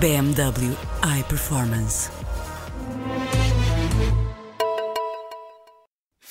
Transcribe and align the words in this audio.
BMW 0.00 0.76
iPerformance. 1.02 2.10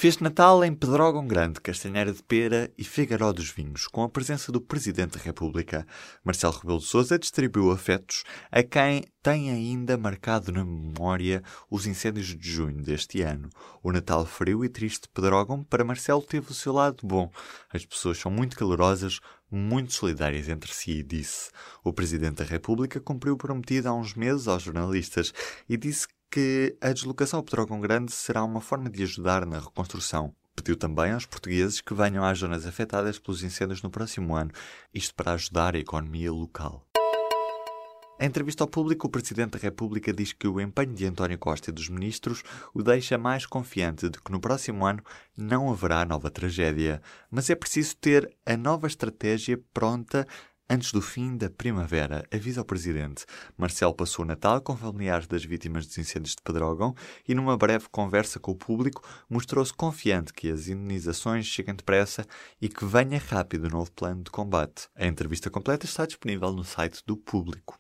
Fez 0.06 0.20
Natal 0.20 0.64
em 0.64 0.72
Pedrógão 0.72 1.26
Grande, 1.26 1.60
Castanheira 1.60 2.14
de 2.14 2.22
Pera 2.22 2.72
e 2.78 2.84
Figueiró 2.84 3.34
dos 3.34 3.50
Vinhos, 3.50 3.88
com 3.88 4.04
a 4.04 4.08
presença 4.08 4.52
do 4.52 4.62
Presidente 4.62 5.18
da 5.18 5.24
República. 5.24 5.84
Marcelo 6.24 6.54
Rebelo 6.54 6.78
de 6.78 6.86
Sousa 6.86 7.18
distribuiu 7.18 7.72
afetos 7.72 8.24
a 8.52 8.62
quem 8.62 9.04
tem 9.24 9.50
ainda 9.50 9.98
marcado 9.98 10.52
na 10.52 10.64
memória 10.64 11.42
os 11.72 11.88
incêndios 11.88 12.28
de 12.28 12.48
junho 12.48 12.84
deste 12.84 13.24
ano. 13.24 13.50
O 13.82 13.92
Natal 13.92 14.24
frio 14.28 14.64
e 14.64 14.70
triste 14.70 15.06
de 15.06 15.10
Pedrógão, 15.10 15.64
para 15.64 15.84
Marcelo, 15.84 16.22
teve 16.22 16.52
o 16.52 16.54
seu 16.54 16.72
lado 16.72 16.98
bom. 17.04 17.32
As 17.74 17.84
pessoas 17.84 18.20
são 18.20 18.30
muito 18.30 18.56
calorosas, 18.56 19.20
muito 19.50 19.92
solidárias 19.92 20.48
entre 20.50 20.72
si, 20.72 21.02
disse. 21.02 21.50
O 21.84 21.92
Presidente 21.92 22.36
da 22.36 22.44
República 22.44 23.00
cumpriu 23.00 23.34
o 23.34 23.38
prometido 23.38 23.90
há 23.90 23.94
uns 23.96 24.14
meses 24.14 24.48
aos 24.48 24.62
jornalistas 24.62 25.34
e 25.68 25.76
disse 25.76 26.08
que 26.36 26.76
a 26.82 26.92
deslocação 26.92 27.40
ao 27.40 27.44
Petrógão 27.46 27.80
Grande 27.80 28.12
será 28.12 28.44
uma 28.44 28.60
forma 28.60 28.90
de 28.90 29.02
ajudar 29.04 29.46
na 29.46 29.58
reconstrução. 29.58 30.36
Pediu 30.54 30.76
também 30.76 31.14
aos 31.14 31.26
portugueses 31.26 31.80
que 31.80 31.94
venham 31.94 32.26
às 32.26 32.40
zonas 32.40 32.66
afetadas 32.66 33.18
pelos 33.18 33.42
incêndios 33.42 33.82
no 33.82 33.90
próximo 33.90 34.36
ano, 34.36 34.52
isto 34.94 35.16
para 35.16 35.32
ajudar 35.32 35.76
a 35.76 35.80
economia 35.80 36.34
local. 36.34 36.86
Em 38.20 38.26
entrevista 38.26 38.66
ao 38.66 38.68
público, 38.68 39.08
o 39.08 39.10
Presidente 39.10 39.52
da 39.52 39.60
República 39.60 40.12
diz 40.12 40.34
que 40.34 40.46
o 40.46 40.60
empenho 40.60 40.94
de 40.94 41.06
António 41.06 41.40
Costa 41.40 41.70
e 41.70 41.74
dos 41.74 41.88
ministros 41.88 42.44
o 42.74 42.84
deixa 42.84 43.18
mais 43.18 43.46
confiante 43.46 44.10
de 44.10 44.20
que 44.22 44.32
no 44.32 44.42
próximo 44.42 44.86
ano 44.86 45.02
não 45.38 45.72
haverá 45.72 46.04
nova 46.04 46.30
tragédia. 46.30 47.02
Mas 47.32 47.50
é 47.50 47.56
preciso 47.56 47.96
ter 47.96 48.30
a 48.46 48.58
nova 48.58 48.88
estratégia 48.88 49.58
pronta 49.74 50.28
Antes 50.68 50.92
do 50.92 51.00
fim 51.00 51.38
da 51.38 51.48
primavera, 51.48 52.26
avisa 52.34 52.62
o 52.62 52.66
Presidente. 52.66 53.24
Marcelo 53.56 53.94
passou 53.94 54.26
o 54.26 54.28
Natal 54.28 54.60
com 54.62 54.76
familiares 54.76 55.28
das 55.28 55.46
vítimas 55.46 55.86
dos 55.86 55.96
incêndios 56.00 56.32
de 56.36 56.42
Pedrógão 56.42 56.96
e, 57.28 57.36
numa 57.36 57.56
breve 57.56 57.86
conversa 57.92 58.40
com 58.40 58.52
o 58.52 58.56
público, 58.56 59.08
mostrou-se 59.30 59.72
confiante 59.72 60.34
que 60.34 60.50
as 60.50 60.68
indenizações 60.68 61.46
cheguem 61.46 61.76
depressa 61.76 62.26
e 62.60 62.68
que 62.68 62.84
venha 62.84 63.20
rápido 63.20 63.66
o 63.66 63.70
novo 63.70 63.92
plano 63.92 64.24
de 64.24 64.32
combate. 64.32 64.90
A 64.96 65.06
entrevista 65.06 65.52
completa 65.52 65.86
está 65.86 66.04
disponível 66.04 66.52
no 66.52 66.64
site 66.64 67.04
do 67.06 67.16
Público. 67.16 67.80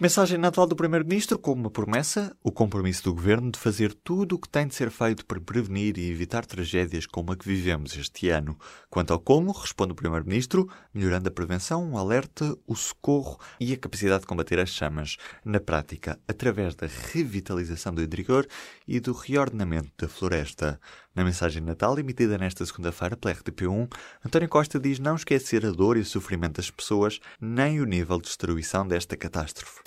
Mensagem 0.00 0.38
Natal 0.38 0.64
do 0.64 0.76
Primeiro-Ministro 0.76 1.36
com 1.36 1.50
uma 1.50 1.68
promessa, 1.68 2.32
o 2.40 2.52
compromisso 2.52 3.02
do 3.02 3.12
Governo 3.12 3.50
de 3.50 3.58
fazer 3.58 3.92
tudo 3.92 4.36
o 4.36 4.38
que 4.38 4.48
tem 4.48 4.64
de 4.64 4.72
ser 4.72 4.92
feito 4.92 5.26
para 5.26 5.40
prevenir 5.40 5.98
e 5.98 6.08
evitar 6.08 6.46
tragédias 6.46 7.04
como 7.04 7.32
a 7.32 7.36
que 7.36 7.44
vivemos 7.44 7.96
este 7.96 8.28
ano. 8.28 8.56
Quanto 8.88 9.12
ao 9.12 9.18
como, 9.18 9.50
responde 9.50 9.90
o 9.90 9.96
Primeiro-Ministro, 9.96 10.68
melhorando 10.94 11.28
a 11.28 11.32
prevenção, 11.32 11.90
o 11.90 11.98
alerta, 11.98 12.56
o 12.64 12.76
socorro 12.76 13.40
e 13.58 13.72
a 13.72 13.76
capacidade 13.76 14.20
de 14.20 14.28
combater 14.28 14.60
as 14.60 14.68
chamas. 14.68 15.16
Na 15.44 15.58
prática, 15.58 16.16
através 16.28 16.76
da 16.76 16.86
revitalização 16.86 17.92
do 17.92 18.00
interior 18.00 18.46
e 18.86 19.00
do 19.00 19.12
reordenamento 19.12 19.90
da 19.98 20.08
floresta. 20.08 20.80
Na 21.18 21.24
mensagem 21.24 21.60
Natal, 21.60 21.98
emitida 21.98 22.38
nesta 22.38 22.64
segunda-feira 22.64 23.16
pela 23.16 23.34
RTP1, 23.34 23.92
António 24.24 24.48
Costa 24.48 24.78
diz 24.78 25.00
não 25.00 25.16
esquecer 25.16 25.66
a 25.66 25.72
dor 25.72 25.96
e 25.96 26.00
o 26.00 26.04
sofrimento 26.04 26.58
das 26.58 26.70
pessoas, 26.70 27.18
nem 27.40 27.80
o 27.80 27.84
nível 27.84 28.18
de 28.18 28.28
destruição 28.28 28.86
desta 28.86 29.16
catástrofe. 29.16 29.80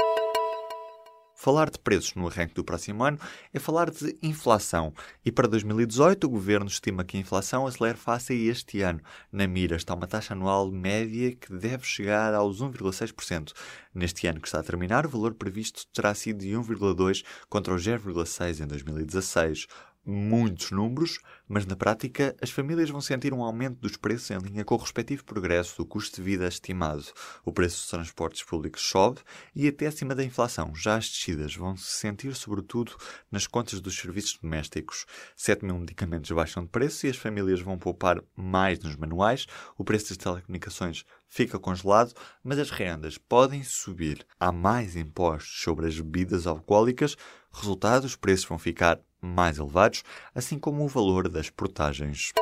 Falar 1.34 1.72
de 1.72 1.80
preços 1.80 2.14
no 2.16 2.28
arranque 2.28 2.54
do 2.54 2.66
próximo 2.66 3.04
ano 3.04 3.18
é 3.52 3.58
falar 3.58 3.90
de 3.90 4.16
inflação. 4.22 4.94
E 5.26 5.32
para 5.32 5.48
2018, 5.48 6.26
o 6.26 6.30
governo 6.30 6.68
estima 6.68 7.04
que 7.04 7.18
a 7.18 7.20
inflação 7.20 7.66
acelere 7.66 7.98
face 7.98 8.34
a 8.34 8.36
este 8.36 8.82
ano. 8.82 9.00
Na 9.32 9.48
mira 9.48 9.78
está 9.78 9.96
uma 9.96 10.06
taxa 10.06 10.34
anual 10.34 10.70
média 10.70 11.34
que 11.34 11.52
deve 11.52 11.84
chegar 11.84 12.36
aos 12.36 12.62
1,6%. 12.62 13.54
Neste 13.96 14.28
ano 14.28 14.40
que 14.40 14.48
está 14.48 14.60
a 14.60 14.64
terminar, 14.64 15.06
o 15.06 15.10
valor 15.10 15.34
previsto 15.34 15.88
terá 15.94 16.14
sido 16.14 16.40
de 16.40 16.50
1,2% 16.50 17.24
contra 17.50 17.74
os 17.74 17.84
0,6% 17.88 18.60
em 18.60 18.68
2016 18.68 19.68
muitos 20.06 20.72
números, 20.72 21.20
mas 21.48 21.66
na 21.66 21.76
prática 21.76 22.36
as 22.42 22.50
famílias 22.50 22.90
vão 22.90 23.02
sentir 23.02 23.34
um 23.34 23.44
aumento 23.44 23.80
dos 23.80 23.96
preços 23.96 24.32
em 24.32 24.38
linha 24.38 24.66
com 24.66 24.76
o 24.76 24.78
respectivo 24.78 25.24
progresso 25.24 25.78
do 25.78 25.86
custo 25.86 26.16
de 26.16 26.22
vida 26.22 26.48
estimado. 26.48 27.06
O 27.46 27.52
preço 27.52 27.78
dos 27.78 27.88
transportes 27.88 28.44
públicos 28.44 28.82
sobe 28.82 29.20
e 29.56 29.68
até 29.68 29.88
acima 29.88 30.16
da 30.16 30.24
inflação. 30.24 30.74
Já 30.76 30.98
as 30.98 31.10
descidas 31.10 31.56
vão 31.56 31.76
se 31.78 31.98
sentir 31.98 32.34
sobretudo 32.36 32.96
nas 33.32 33.46
contas 33.48 33.80
dos 33.80 33.96
serviços 33.96 34.38
domésticos. 34.42 35.06
7 35.36 35.64
mil 35.66 35.78
medicamentos 35.78 36.32
baixam 36.32 36.64
de 36.64 36.70
preço 36.70 37.06
e 37.06 37.10
as 37.10 37.18
famílias 37.18 37.62
vão 37.62 37.78
poupar 37.78 38.22
mais 38.36 38.80
nos 38.80 38.96
manuais. 38.96 39.46
O 39.78 39.84
preço 39.84 40.10
das 40.10 40.18
telecomunicações 40.18 41.06
fica 41.28 41.58
congelado, 41.58 42.14
mas 42.44 42.60
as 42.60 42.70
rendas 42.70 43.18
podem 43.18 43.64
subir. 43.64 44.26
Há 44.40 44.52
mais 44.52 44.96
impostos 44.96 45.62
sobre 45.62 45.88
as 45.88 45.98
bebidas 46.00 46.46
alcoólicas. 46.46 47.16
Resultado, 47.54 48.06
os 48.06 48.16
preços 48.16 48.46
vão 48.46 48.60
ficar 48.60 49.00
mais 49.22 49.58
elevados, 49.58 50.04
assim 50.34 50.58
como 50.58 50.84
o 50.84 50.88
valor 50.88 51.30
das 51.30 51.50
portagens. 51.50 52.34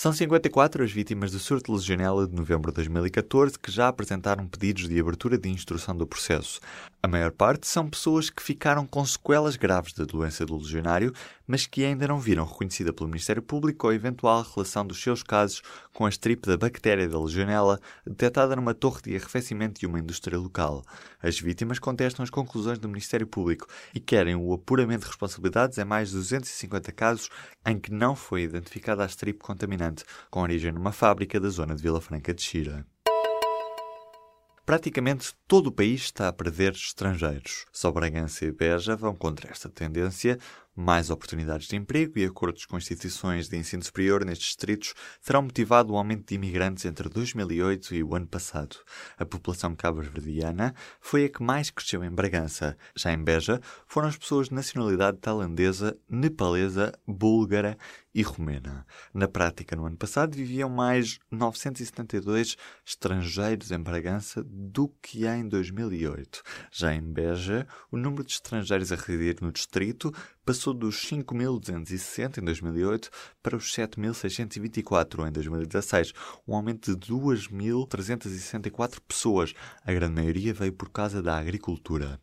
São 0.00 0.12
54 0.12 0.84
as 0.84 0.92
vítimas 0.92 1.32
do 1.32 1.40
surto 1.40 1.72
de 1.72 1.76
legionela 1.76 2.24
de 2.24 2.32
novembro 2.32 2.70
de 2.70 2.76
2014 2.76 3.58
que 3.58 3.68
já 3.68 3.88
apresentaram 3.88 4.46
pedidos 4.46 4.88
de 4.88 5.00
abertura 5.00 5.36
de 5.36 5.48
instrução 5.48 5.96
do 5.96 6.06
processo. 6.06 6.60
A 7.02 7.08
maior 7.08 7.32
parte 7.32 7.66
são 7.66 7.90
pessoas 7.90 8.30
que 8.30 8.40
ficaram 8.40 8.86
com 8.86 9.04
sequelas 9.04 9.56
graves 9.56 9.92
da 9.92 10.04
doença 10.04 10.46
do 10.46 10.56
legionário, 10.56 11.12
mas 11.48 11.66
que 11.66 11.84
ainda 11.84 12.06
não 12.06 12.20
viram 12.20 12.44
reconhecida 12.44 12.92
pelo 12.92 13.08
Ministério 13.08 13.42
Público 13.42 13.88
a 13.88 13.94
eventual 13.94 14.46
relação 14.54 14.86
dos 14.86 15.02
seus 15.02 15.24
casos 15.24 15.62
com 15.92 16.06
a 16.06 16.08
estripe 16.08 16.46
da 16.46 16.56
bactéria 16.56 17.08
da 17.08 17.20
legionela 17.20 17.80
detectada 18.06 18.54
numa 18.54 18.74
torre 18.74 19.02
de 19.02 19.16
arrefecimento 19.16 19.80
de 19.80 19.86
uma 19.86 19.98
indústria 19.98 20.38
local. 20.38 20.84
As 21.20 21.40
vítimas 21.40 21.80
contestam 21.80 22.22
as 22.22 22.30
conclusões 22.30 22.78
do 22.78 22.88
Ministério 22.88 23.26
Público 23.26 23.66
e 23.92 23.98
querem 23.98 24.36
o 24.36 24.52
apuramento 24.52 25.00
de 25.00 25.08
responsabilidades 25.08 25.76
em 25.76 25.84
mais 25.84 26.10
de 26.10 26.14
250 26.14 26.92
casos 26.92 27.28
em 27.66 27.80
que 27.80 27.92
não 27.92 28.14
foi 28.14 28.42
identificada 28.42 29.02
a 29.02 29.06
estripe 29.06 29.40
contaminante 29.40 29.87
com 30.30 30.40
origem 30.40 30.72
numa 30.72 30.92
fábrica 30.92 31.38
da 31.38 31.48
zona 31.48 31.74
de 31.74 31.82
Vila 31.82 32.00
Franca 32.00 32.34
de 32.34 32.42
Xira. 32.42 32.86
Praticamente 34.68 35.32
todo 35.46 35.68
o 35.68 35.72
país 35.72 36.02
está 36.02 36.28
a 36.28 36.32
perder 36.32 36.72
estrangeiros. 36.72 37.64
Só 37.72 37.90
Bragança 37.90 38.44
e 38.44 38.52
Beja 38.52 38.94
vão 38.94 39.14
contra 39.14 39.50
esta 39.50 39.66
tendência, 39.70 40.38
mais 40.78 41.10
oportunidades 41.10 41.66
de 41.66 41.74
emprego 41.74 42.20
e 42.20 42.24
acordos 42.24 42.64
com 42.64 42.78
instituições 42.78 43.48
de 43.48 43.56
ensino 43.56 43.82
superior 43.82 44.24
nestes 44.24 44.46
distritos 44.46 44.94
terão 45.24 45.42
motivado 45.42 45.92
o 45.92 45.96
aumento 45.96 46.28
de 46.28 46.36
imigrantes 46.36 46.84
entre 46.84 47.08
2008 47.08 47.96
e 47.96 48.04
o 48.04 48.14
ano 48.14 48.28
passado. 48.28 48.76
A 49.18 49.26
população 49.26 49.74
cabo-verdiana 49.74 50.72
foi 51.00 51.24
a 51.24 51.28
que 51.28 51.42
mais 51.42 51.68
cresceu 51.68 52.04
em 52.04 52.10
Bragança. 52.10 52.76
Já 52.94 53.12
em 53.12 53.18
Beja, 53.20 53.60
foram 53.88 54.06
as 54.06 54.16
pessoas 54.16 54.50
de 54.50 54.54
nacionalidade 54.54 55.18
tailandesa, 55.18 55.98
nepalesa, 56.08 56.92
búlgara 57.04 57.76
e 58.14 58.22
romena. 58.22 58.86
Na 59.12 59.28
prática, 59.28 59.76
no 59.76 59.86
ano 59.86 59.96
passado, 59.96 60.34
viviam 60.34 60.68
mais 60.68 61.18
972 61.30 62.56
estrangeiros 62.84 63.70
em 63.70 63.78
Bragança 63.78 64.44
do 64.44 64.88
que 65.02 65.26
em 65.26 65.46
2008. 65.48 66.42
Já 66.72 66.94
em 66.94 67.02
Beja, 67.02 67.66
o 67.90 67.96
número 67.96 68.24
de 68.24 68.32
estrangeiros 68.32 68.92
a 68.92 68.96
residir 68.96 69.36
no 69.40 69.52
distrito 69.52 70.12
passou 70.44 70.67
dos 70.72 70.96
5.260 71.08 72.38
em 72.38 72.44
2008 72.44 73.10
para 73.42 73.56
os 73.56 73.72
7.624 73.72 75.28
em 75.28 75.32
2016, 75.32 76.12
um 76.46 76.54
aumento 76.54 76.96
de 76.96 77.12
2.364 77.12 79.00
pessoas. 79.06 79.54
A 79.84 79.92
grande 79.92 80.14
maioria 80.14 80.54
veio 80.54 80.72
por 80.72 80.90
causa 80.90 81.22
da 81.22 81.36
agricultura 81.38 82.20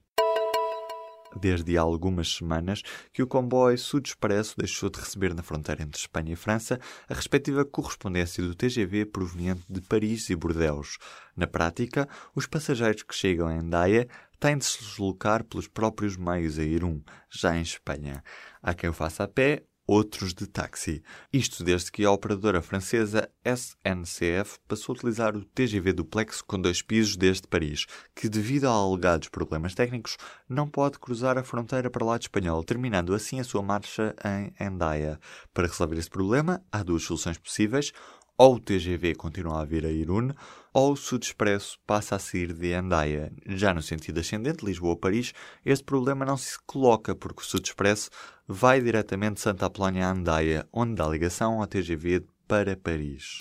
desde 1.35 1.77
há 1.77 1.81
algumas 1.81 2.33
semanas 2.33 2.81
que 3.11 3.23
o 3.23 3.27
comboio 3.27 3.77
Sud 3.77 4.07
Expresso 4.07 4.55
deixou 4.57 4.89
de 4.89 4.99
receber 4.99 5.33
na 5.33 5.43
fronteira 5.43 5.83
entre 5.83 5.99
Espanha 5.99 6.33
e 6.33 6.35
França 6.35 6.79
a 7.07 7.13
respectiva 7.13 7.65
correspondência 7.65 8.43
do 8.43 8.55
TGV 8.55 9.05
proveniente 9.05 9.63
de 9.69 9.81
Paris 9.81 10.29
e 10.29 10.35
Bordeaux. 10.35 10.97
Na 11.35 11.47
prática, 11.47 12.07
os 12.33 12.45
passageiros 12.45 13.03
que 13.03 13.15
chegam 13.15 13.51
em 13.51 13.67
Daia 13.67 14.07
têm 14.39 14.57
de 14.57 14.65
se 14.65 14.79
deslocar 14.79 15.43
pelos 15.43 15.67
próprios 15.67 16.17
meios 16.17 16.59
a 16.59 16.63
Irum, 16.63 17.01
já 17.29 17.57
em 17.57 17.61
Espanha. 17.61 18.23
Há 18.61 18.73
quem 18.73 18.89
o 18.89 18.93
faça 18.93 19.23
a 19.23 19.27
pé 19.27 19.63
outros 19.87 20.33
de 20.33 20.47
táxi. 20.47 21.03
Isto 21.31 21.63
desde 21.63 21.91
que 21.91 22.03
a 22.03 22.11
operadora 22.11 22.61
francesa 22.61 23.29
SNCF 23.43 24.59
passou 24.67 24.93
a 24.93 24.95
utilizar 24.97 25.35
o 25.35 25.45
TGV 25.45 25.93
duplex 25.93 26.41
com 26.41 26.59
dois 26.59 26.81
pisos 26.81 27.15
desde 27.15 27.47
Paris, 27.47 27.85
que 28.15 28.27
devido 28.27 28.65
a 28.65 28.71
alegados 28.71 29.29
problemas 29.29 29.75
técnicos 29.75 30.17
não 30.49 30.67
pode 30.67 30.99
cruzar 30.99 31.37
a 31.37 31.43
fronteira 31.43 31.89
para 31.89 32.03
o 32.03 32.07
lado 32.07 32.21
espanhol, 32.21 32.63
terminando 32.63 33.13
assim 33.13 33.39
a 33.39 33.43
sua 33.43 33.61
marcha 33.61 34.15
em 34.23 34.53
Endaia. 34.65 35.19
Para 35.53 35.67
resolver 35.67 35.97
este 35.97 36.11
problema, 36.11 36.63
há 36.71 36.83
duas 36.83 37.03
soluções 37.03 37.37
possíveis 37.37 37.91
ou 38.37 38.55
o 38.55 38.59
TGV 38.59 39.15
continua 39.15 39.61
a 39.61 39.65
vir 39.65 39.85
a 39.85 39.91
Irune, 39.91 40.33
ou 40.73 40.91
o 40.91 40.97
Sud 40.97 41.25
Expresso 41.25 41.77
passa 41.87 42.15
a 42.15 42.19
sair 42.19 42.53
de 42.53 42.73
Andaia. 42.73 43.31
Já 43.47 43.73
no 43.73 43.81
sentido 43.81 44.19
ascendente, 44.19 44.65
Lisboa-Paris, 44.65 45.33
este 45.65 45.85
problema 45.85 46.25
não 46.25 46.35
se 46.35 46.57
coloca 46.65 47.15
porque 47.15 47.41
o 47.41 47.45
Sud 47.45 47.65
Expresso 47.65 48.09
vai 48.47 48.81
diretamente 48.81 49.35
de 49.35 49.41
Santa 49.41 49.67
Apolónia 49.67 50.07
a 50.07 50.11
Andaia, 50.11 50.67
onde 50.73 50.95
dá 50.95 51.07
ligação 51.07 51.61
ao 51.61 51.67
TGV 51.67 52.25
para 52.47 52.75
Paris. 52.75 53.37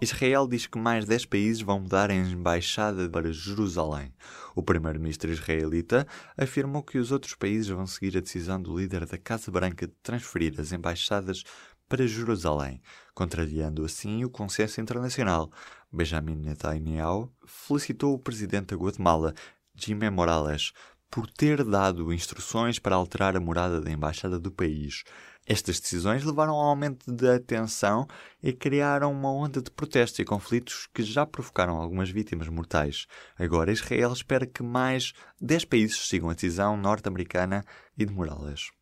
Israel 0.00 0.46
diz 0.46 0.66
que 0.66 0.78
mais 0.78 1.06
10 1.06 1.26
países 1.26 1.62
vão 1.62 1.80
mudar 1.80 2.10
a 2.10 2.14
embaixada 2.14 3.08
para 3.08 3.32
Jerusalém. 3.32 4.12
O 4.54 4.62
primeiro-ministro 4.62 5.30
israelita 5.30 6.06
afirmou 6.36 6.82
que 6.82 6.98
os 6.98 7.10
outros 7.10 7.34
países 7.34 7.68
vão 7.68 7.86
seguir 7.86 8.18
a 8.18 8.20
decisão 8.20 8.60
do 8.60 8.76
líder 8.76 9.06
da 9.06 9.16
Casa 9.16 9.50
Branca 9.50 9.86
de 9.86 9.94
transferir 10.02 10.54
as 10.58 10.72
embaixadas 10.72 11.42
para 11.94 12.08
Jerusalém, 12.08 12.82
contrariando 13.14 13.84
assim 13.84 14.24
o 14.24 14.28
consenso 14.28 14.80
internacional. 14.80 15.48
Benjamin 15.92 16.34
Netanyahu 16.34 17.32
felicitou 17.46 18.14
o 18.14 18.18
presidente 18.18 18.74
da 18.74 18.76
Guatemala, 18.76 19.32
Jimé 19.76 20.10
Morales, 20.10 20.72
por 21.08 21.30
ter 21.30 21.62
dado 21.62 22.12
instruções 22.12 22.80
para 22.80 22.96
alterar 22.96 23.36
a 23.36 23.40
morada 23.40 23.80
da 23.80 23.92
embaixada 23.92 24.40
do 24.40 24.50
país. 24.50 25.04
Estas 25.46 25.78
decisões 25.78 26.24
levaram 26.24 26.54
ao 26.54 26.70
aumento 26.70 27.12
da 27.12 27.38
tensão 27.38 28.08
e 28.42 28.52
criaram 28.52 29.12
uma 29.12 29.32
onda 29.32 29.62
de 29.62 29.70
protestos 29.70 30.18
e 30.18 30.24
conflitos 30.24 30.88
que 30.92 31.04
já 31.04 31.24
provocaram 31.24 31.76
algumas 31.76 32.10
vítimas 32.10 32.48
mortais. 32.48 33.06
Agora 33.38 33.70
Israel 33.70 34.12
espera 34.12 34.46
que 34.46 34.64
mais 34.64 35.12
10 35.40 35.64
países 35.66 36.08
sigam 36.08 36.28
a 36.28 36.34
decisão 36.34 36.76
norte-americana 36.76 37.64
e 37.96 38.04
de 38.04 38.12
Morales. 38.12 38.72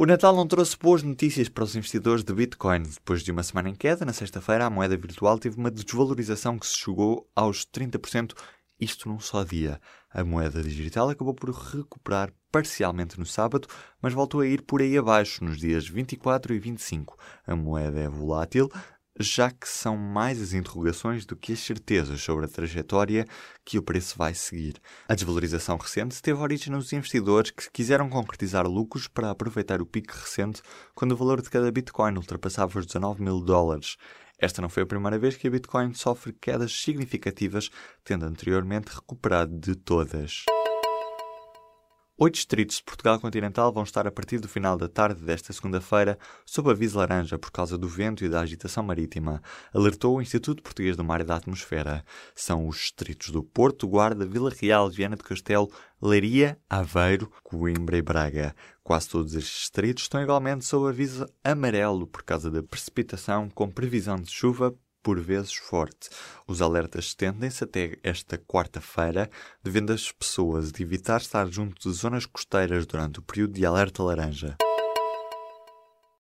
O 0.00 0.06
Natal 0.06 0.34
não 0.34 0.46
trouxe 0.46 0.78
boas 0.78 1.02
notícias 1.02 1.50
para 1.50 1.62
os 1.62 1.76
investidores 1.76 2.24
de 2.24 2.32
Bitcoin. 2.32 2.84
Depois 2.84 3.22
de 3.22 3.30
uma 3.30 3.42
semana 3.42 3.68
em 3.68 3.74
queda, 3.74 4.02
na 4.02 4.14
sexta-feira 4.14 4.64
a 4.64 4.70
moeda 4.70 4.96
virtual 4.96 5.38
teve 5.38 5.58
uma 5.58 5.70
desvalorização 5.70 6.58
que 6.58 6.66
se 6.66 6.74
chegou 6.74 7.28
aos 7.36 7.66
30%, 7.66 8.32
isto 8.80 9.10
num 9.10 9.20
só 9.20 9.44
dia. 9.44 9.78
A 10.10 10.24
moeda 10.24 10.62
digital 10.62 11.10
acabou 11.10 11.34
por 11.34 11.50
recuperar 11.50 12.32
parcialmente 12.50 13.20
no 13.20 13.26
sábado, 13.26 13.68
mas 14.00 14.14
voltou 14.14 14.40
a 14.40 14.46
ir 14.46 14.62
por 14.62 14.80
aí 14.80 14.96
abaixo 14.96 15.44
nos 15.44 15.58
dias 15.58 15.86
24 15.86 16.54
e 16.54 16.58
25. 16.58 17.18
A 17.46 17.54
moeda 17.54 18.00
é 18.00 18.08
volátil, 18.08 18.70
já 19.18 19.50
que 19.50 19.68
são 19.68 19.96
mais 19.96 20.40
as 20.40 20.52
interrogações 20.52 21.26
do 21.26 21.36
que 21.36 21.52
as 21.52 21.60
certezas 21.60 22.20
sobre 22.22 22.44
a 22.44 22.48
trajetória 22.48 23.26
que 23.64 23.78
o 23.78 23.82
preço 23.82 24.16
vai 24.16 24.34
seguir. 24.34 24.76
A 25.08 25.14
desvalorização 25.14 25.76
recente 25.76 26.22
teve 26.22 26.40
origem 26.40 26.72
nos 26.72 26.92
investidores 26.92 27.50
que 27.50 27.70
quiseram 27.70 28.08
concretizar 28.08 28.66
lucros 28.66 29.08
para 29.08 29.30
aproveitar 29.30 29.82
o 29.82 29.86
pico 29.86 30.12
recente 30.14 30.62
quando 30.94 31.12
o 31.12 31.16
valor 31.16 31.42
de 31.42 31.50
cada 31.50 31.70
Bitcoin 31.70 32.16
ultrapassava 32.16 32.78
os 32.78 32.86
19 32.86 33.22
mil 33.22 33.40
dólares. 33.40 33.96
Esta 34.38 34.62
não 34.62 34.70
foi 34.70 34.84
a 34.84 34.86
primeira 34.86 35.18
vez 35.18 35.36
que 35.36 35.46
a 35.46 35.50
Bitcoin 35.50 35.92
sofre 35.92 36.32
quedas 36.32 36.72
significativas, 36.72 37.68
tendo 38.02 38.24
anteriormente 38.24 38.88
recuperado 38.94 39.58
de 39.58 39.74
todas. 39.74 40.44
Oito 42.22 42.34
distritos 42.34 42.76
de 42.76 42.82
Portugal 42.82 43.18
continental 43.18 43.72
vão 43.72 43.82
estar 43.82 44.06
a 44.06 44.10
partir 44.10 44.40
do 44.40 44.46
final 44.46 44.76
da 44.76 44.86
tarde 44.86 45.24
desta 45.24 45.54
segunda-feira 45.54 46.18
sob 46.44 46.70
aviso 46.70 46.98
laranja 46.98 47.38
por 47.38 47.50
causa 47.50 47.78
do 47.78 47.88
vento 47.88 48.22
e 48.22 48.28
da 48.28 48.42
agitação 48.42 48.82
marítima, 48.82 49.42
alertou 49.72 50.14
o 50.14 50.20
Instituto 50.20 50.62
Português 50.62 50.98
do 50.98 51.02
Mar 51.02 51.22
e 51.22 51.24
da 51.24 51.36
Atmosfera. 51.36 52.04
São 52.34 52.68
os 52.68 52.76
distritos 52.76 53.30
do 53.30 53.42
Porto, 53.42 53.88
Guarda, 53.88 54.26
Vila 54.26 54.50
Real, 54.50 54.90
Viana 54.90 55.16
do 55.16 55.24
Castelo, 55.24 55.72
Leiria, 56.02 56.58
Aveiro, 56.68 57.32
Coimbra 57.42 57.96
e 57.96 58.02
Braga. 58.02 58.54
Quase 58.84 59.08
todos 59.08 59.34
estes 59.34 59.58
distritos 59.60 60.02
estão 60.02 60.22
igualmente 60.22 60.66
sob 60.66 60.90
aviso 60.90 61.26
amarelo 61.42 62.06
por 62.06 62.22
causa 62.22 62.50
da 62.50 62.62
precipitação 62.62 63.48
com 63.48 63.70
previsão 63.70 64.16
de 64.16 64.30
chuva 64.30 64.74
por 65.02 65.20
vezes 65.20 65.54
forte. 65.54 66.08
Os 66.46 66.62
alertas 66.62 67.06
estendem-se 67.06 67.64
até 67.64 67.98
esta 68.02 68.38
quarta-feira, 68.38 69.30
devendo 69.62 69.92
as 69.92 70.10
pessoas 70.12 70.72
de 70.72 70.82
evitar 70.82 71.20
estar 71.20 71.46
junto 71.50 71.88
de 71.88 71.94
zonas 71.94 72.26
costeiras 72.26 72.86
durante 72.86 73.18
o 73.18 73.22
período 73.22 73.54
de 73.54 73.64
alerta 73.64 74.02
laranja. 74.02 74.56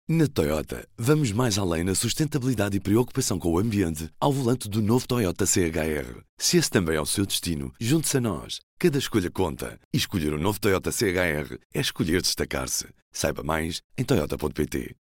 Na 0.10 0.26
Toyota, 0.26 0.88
vamos 0.98 1.34
mais 1.34 1.58
além 1.58 1.84
na 1.84 1.94
sustentabilidade 1.94 2.78
e 2.78 2.80
preocupação 2.80 3.38
com 3.38 3.52
o 3.52 3.60
ambiente 3.60 4.10
ao 4.22 4.32
volante 4.32 4.70
do 4.70 4.82
novo 4.82 5.06
Toyota 5.06 5.46
CHR. 5.46 6.22
Se 6.38 6.56
esse 6.56 6.70
também 6.70 6.96
é 6.96 7.02
o 7.02 7.06
seu 7.06 7.26
destino, 7.26 7.74
junte-se 7.78 8.16
a 8.16 8.22
nós. 8.22 8.62
Cada 8.80 8.98
escolha 8.98 9.30
conta. 9.30 9.78
E 9.94 9.98
escolher 9.98 10.32
o 10.32 10.38
um 10.38 10.42
novo 10.42 10.62
Toyota 10.62 10.94
CHR 10.94 11.58
é 11.74 11.82
escolher 11.82 12.22
destacar-se. 12.22 12.88
Saiba 13.12 13.44
mais 13.44 13.82
em 13.98 14.06
Toyota.pt. 14.06 14.96